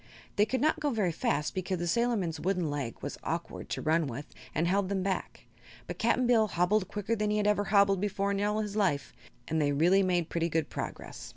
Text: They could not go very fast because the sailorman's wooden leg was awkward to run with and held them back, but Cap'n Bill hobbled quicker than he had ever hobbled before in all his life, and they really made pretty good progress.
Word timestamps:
They 0.35 0.47
could 0.47 0.61
not 0.61 0.79
go 0.79 0.89
very 0.89 1.11
fast 1.11 1.53
because 1.53 1.77
the 1.77 1.85
sailorman's 1.85 2.39
wooden 2.39 2.71
leg 2.71 2.95
was 3.03 3.19
awkward 3.23 3.69
to 3.69 3.83
run 3.83 4.07
with 4.07 4.25
and 4.55 4.67
held 4.67 4.89
them 4.89 5.03
back, 5.03 5.45
but 5.85 5.99
Cap'n 5.99 6.25
Bill 6.25 6.47
hobbled 6.47 6.87
quicker 6.87 7.15
than 7.15 7.29
he 7.29 7.37
had 7.37 7.45
ever 7.45 7.65
hobbled 7.65 8.01
before 8.01 8.31
in 8.31 8.41
all 8.41 8.61
his 8.61 8.75
life, 8.75 9.13
and 9.47 9.61
they 9.61 9.71
really 9.71 10.01
made 10.01 10.27
pretty 10.29 10.49
good 10.49 10.71
progress. 10.71 11.29